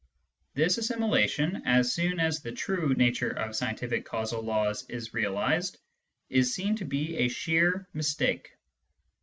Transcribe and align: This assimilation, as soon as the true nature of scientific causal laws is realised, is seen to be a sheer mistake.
This 0.55 0.79
assimilation, 0.79 1.61
as 1.63 1.93
soon 1.93 2.19
as 2.19 2.41
the 2.41 2.51
true 2.51 2.95
nature 2.95 3.29
of 3.29 3.55
scientific 3.55 4.03
causal 4.03 4.41
laws 4.41 4.83
is 4.89 5.13
realised, 5.13 5.77
is 6.27 6.55
seen 6.55 6.75
to 6.77 6.85
be 6.85 7.17
a 7.17 7.27
sheer 7.27 7.87
mistake. 7.93 8.51